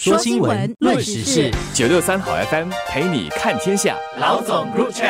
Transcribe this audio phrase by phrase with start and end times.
[0.00, 3.96] 说新闻，论时事，九六三好 FM 陪你看天下。
[4.20, 5.04] 老总入场。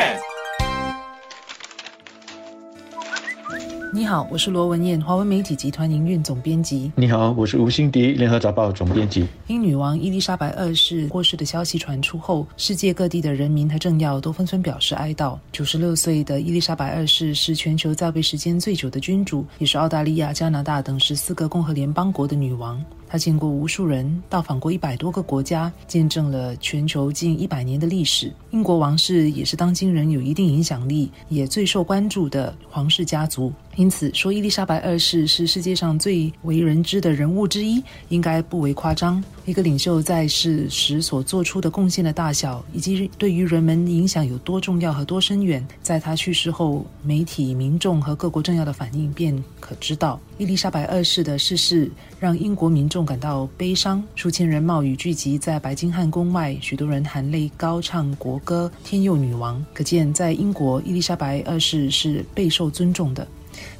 [3.93, 6.91] 你好，我是罗文艳，华文媒体集团营运总编辑。
[6.95, 9.27] 你好，我是吴欣迪，联合早报总编辑。
[9.45, 15.37] 英女王伊丽莎白二世过世的消息传出后，世界各地的人民和政要都纷纷表示哀悼。
[15.51, 22.83] 九十六岁的伊丽莎白二世是全球在位时间最久的君主，也是澳大利亚、加拿大等十四个共和联邦国的女王。
[23.09, 28.31] 他见过无数人，到访过一百多个国家，见证了全球近一百年的历史。
[28.51, 33.51] 英国王室也是当今人有一定影响力，也最受关注的皇室家族。
[33.75, 39.23] 因此，说伊丽莎白二世是世界上最为人知的人物之一，应该不为夸张。
[39.45, 50.19] 一个领袖在世时所做出的贡献的大小，以及对于人们影响有多重要和多深远，在他去世后，媒体、民众和各国政要的反应便可知道。
[50.39, 59.61] 伊丽莎白二世的逝世让英国民众感到悲伤，数千人冒雨聚集在白金汉宫外，许多人含泪高唱国歌，天佑女王。
[59.73, 63.27] 可见，在英国，伊丽莎白二世是备受尊重的。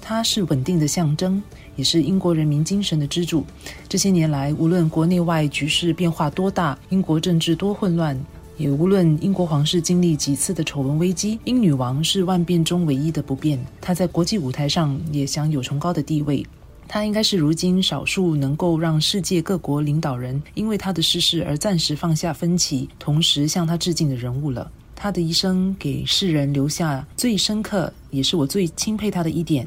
[0.01, 1.41] 她是稳定的象征。
[1.77, 3.45] 也是英国人民精神的支柱。
[3.87, 8.19] 这些年来，无论国内外局势变化多大，英国政治多混乱，
[8.57, 13.57] 也无论英国皇室经历几次的丑闻危机，英女王是万变中唯一的不变。
[13.79, 16.45] 她在国际舞台上也享有崇高的地位。
[16.91, 24.69] 他应该是如今少数能够让世界各国领导人因为他的逝世而暂时放下分歧，同时向他致敬的人物了。
[24.95, 29.65] 他的一生给世人留下最深刻，也是我最钦佩他的一点，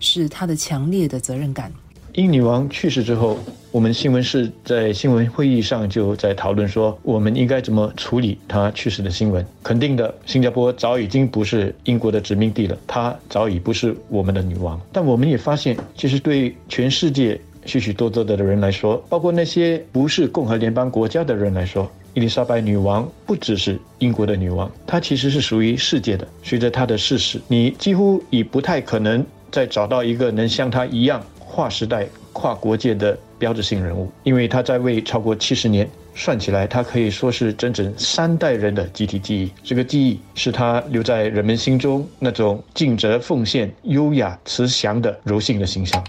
[0.00, 1.70] 是他的强烈的责任感。
[2.14, 3.38] 英女王去世之后，
[3.70, 9.42] 我们新闻室在新闻会议上就在讨论说，我们应该怎么处理她去世的新闻。
[9.62, 14.78] 肯定的，新加坡早已经不是英国的殖民地了，她早已不是我们的女王。
[14.92, 21.90] 但我们也发现，其实对全世界许许多多的人来说，包括那些不是共和联邦国家的人来说。
[22.12, 26.28] 伊丽莎白女王不只是英国的女王，她其实是属于世界的。
[26.42, 39.52] 随着她的逝世，你几乎已不太可能再找到一个能像她一样跨时代、跨国界的标志性人物，因为他在位超过七十年，算起来，他可以说是整整三代人的集体记忆。
[39.62, 46.02] 这个记忆是他留在人们心中那种尽责奉献、优雅慈祥的柔性的形象。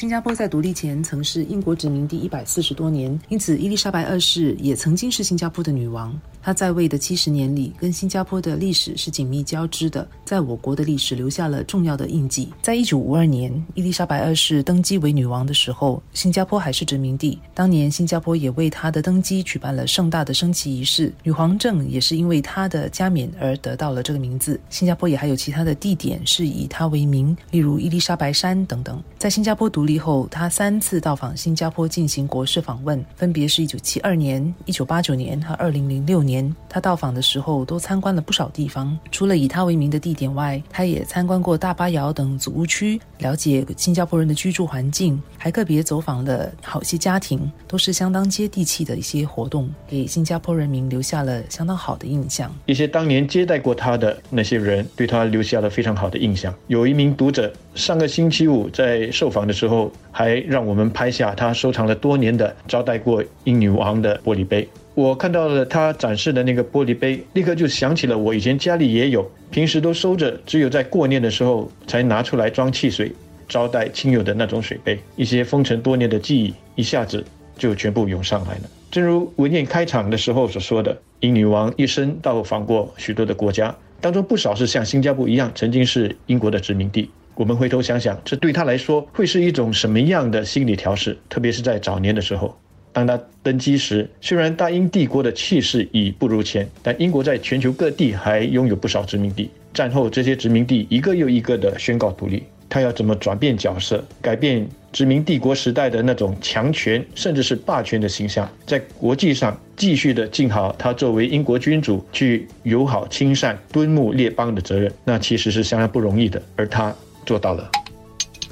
[0.00, 6.18] 新加坡在独立前曾是英国殖民地一百四十多年，因此伊丽莎白二世也曾经是新加坡的女王。
[6.40, 12.48] 她在位的七十年里，跟新加坡的历史是紧密交织的，在我国的历史留下了重要的印记。
[12.62, 17.38] 在一九五二年，伊丽莎白二世登基为女王的时候，新加坡还是殖民地。
[17.52, 24.58] 当年，新加坡也为她的登基举办了盛大的升旗仪式，女皇证也是因为她的加冕而得到了这个名字。
[24.70, 28.98] 新加坡也还有其他的地点是以她为名，例如伊丽莎白山等等。
[29.18, 36.20] 在新加坡独立后，他三次到访新加坡进行国事访问，分别是一九七二年、一九八九年和二零零六。
[36.20, 38.96] 年，他到访的时候都参观了不少地方。
[39.10, 52.54] 除了以他为名的地点外，他也参观过大巴窑等祖屋区，了解新加坡人的居住环境，还个别走访了好些家庭，都是相当接地气的一些活动，给新加坡人民留下了相当好的印象。
[52.66, 56.54] 一些当年接待过他的那些人，对他留下了非常好的印象。
[56.66, 59.79] 有一名读者上个星期五在受访的时候，
[60.10, 64.66] 还让我们拍下他收藏了多年的招待过英女王的玻璃杯。
[64.96, 73.12] 我看到了他展示的那个玻璃杯，立刻就想起了我以前家里也有，平时都收着，只有在过年的时候才拿出来装汽水，
[73.48, 74.98] 招待亲友的那种水杯。
[75.16, 77.24] 一些封尘多年的记忆一下子
[77.56, 78.62] 就全部涌上来了。
[78.90, 87.08] 正如文件开场的时候所说的，英女王一生到访过许多的国家，当中不少是像新加坡一样曾经是英国的殖民地。
[87.40, 91.16] 我们回头想想，这对他来说会是一种什么样的心理调试？
[91.30, 92.54] 特别是在早年的时候。
[92.92, 99.48] 当他登基时，虽然大英帝国的气势已不如前，但英国在全球各地还拥有不少殖民地。
[99.72, 102.42] 战后，这些殖民地一个又一个地宣告独立。
[102.68, 116.94] 他要怎么转变角色，改变殖民帝国时代的那种强权甚至是霸权的形象，在国际上继续的尽好他作为英国君主去友好亲善、敦睦列邦的责任，那其实是相当不容易的，而他
[117.30, 117.70] 做到了。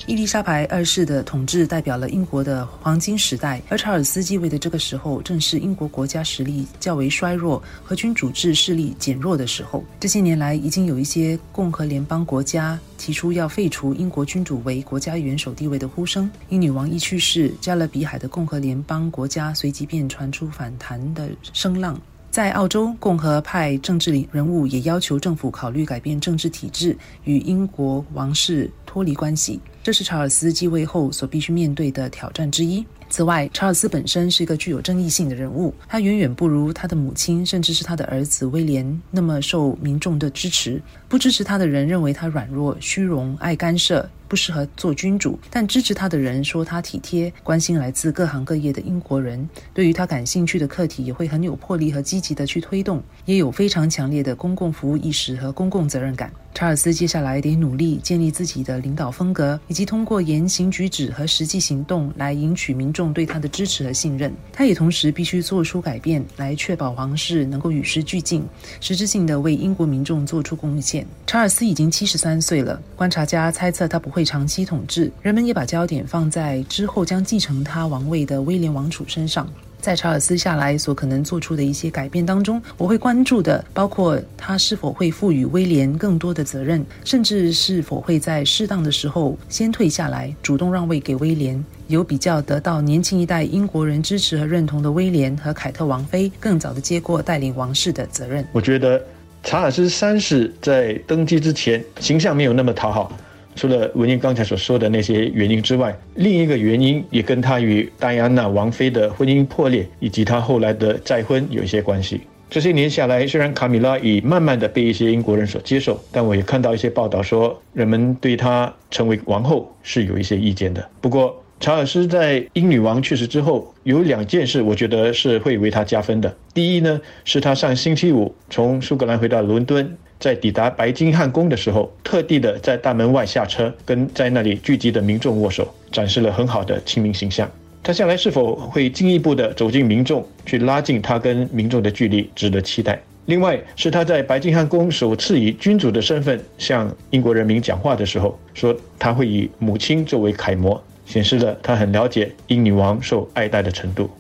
[0.07, 9.85] 伊丽莎白二世的统治代表了英国的黄金时代，而查尔斯继位的这个时候，正是英国国家实力较为衰弱和君主制势力减弱的时候。
[9.99, 16.31] 这些年来，已经有一些共和联邦国家提出要废除英国君主为国家元首地位的呼声。
[16.51, 22.01] 英女王一去世，加勒比海的共和联邦国家随即便传出反弹的声浪。
[22.31, 29.59] 在澳洲，共和派政治人物也要求政府考虑改变政治体制，与英国王室脱离关系。
[29.83, 32.85] 这是查尔斯继位后所必须面对的挑战之一。
[33.19, 40.81] 此外，查尔斯本身是一个具有争议性的人物，他远远不如他的母亲，甚至是他的儿子威廉那么受民众的支持。
[41.09, 44.09] 不支持他的人认为他软弱、虚荣、爱干涉。
[44.29, 49.49] 不适合做君主，但支持他的人说他体贴，关心来自各行各业的英国人。
[49.73, 56.31] 对于他感兴趣的课题，也会很有魄力和积极的去推动，也有非常强烈的公共服务意识和公共责任感。
[56.59, 64.35] 查尔斯接下来得努力建立自己的领导风格，以及通过言行举止和实际行动来赢取民众对他的支持和信任。
[64.53, 68.45] 他也同时必须做出改变，来确保皇室能够与时俱进，
[68.81, 71.07] 实质性的为英国民众做出贡献。
[71.29, 79.49] 查尔斯已经七十三岁了，观察家猜测他不会长期统治，人们也把焦点放在之后将继承他王位的威廉王储身上。
[79.81, 91.63] 在查尔斯下来所可能做出的一些改变当中，我会关注的包括他是否会赋予威廉更多的责任，甚至是否会在适当的时候先退下来，主动让位给威廉。
[91.87, 98.47] 有比较得到年轻一代英国人支持和认同的威廉和凯特王妃，更早的接过带领王室的责任。
[98.53, 99.03] 我觉得
[99.43, 103.11] 查尔斯三世在登基之前形象没有那么讨好。
[103.59, 112.21] 除了文英刚才所说的那些原因之外，另一个原因也跟他与戴安娜王妃的婚姻破裂以及他后来的再婚有一些关系。
[112.49, 120.89] 这些年下来，虽然卡米拉已慢慢的被一些英国人所接受，但我也看到一些报道说，人们对她成为王后是有一些意见的。
[121.01, 126.33] 不过，查尔斯在英女王去世之后，有两件事我觉得是会为他加分的。
[126.55, 129.99] 第一呢，是他上星期五从苏格兰回到伦敦。
[130.21, 137.49] 在抵达白金汉宫的时候，特地的在大门外下车，跟在那里聚集的民众握手，展示了很好的亲民形象。
[137.83, 143.01] 他将来是否会进一步的走进民众，去拉近他跟民众的距离，值得期待。
[143.27, 154.11] 另外，是他在白金汉宫首次以君主的身份向英国人民讲话的时候，说他会以母亲作为楷模，显示了他很了解英女王受爱戴的程度。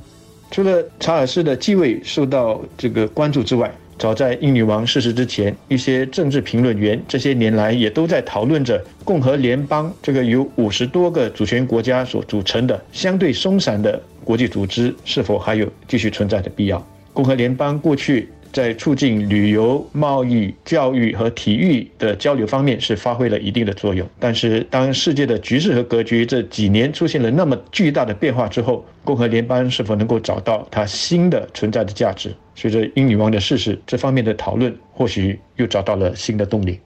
[0.51, 16.87] 除了查尔斯的继位受到这个关注之外，早在英女王逝世之前，一些政治评论员这些年来也都在讨论着共和联邦这个由五十多个主权国家所组成的相对松散的国际组织是否还有继续存在的必要。
[17.13, 18.29] 共和联邦过去。
[18.53, 24.09] 在促进旅游、贸易、教育和体育的交流方面是发挥了一定的作用。
[24.19, 32.35] 但是，当世界的局势和格局这几年出现了那么巨大的变化之后，共和联邦是否能够找到它新的存在的价值？
[32.55, 36.81] 随着英女王的逝世，这方面的讨论或许又找到了新的动力。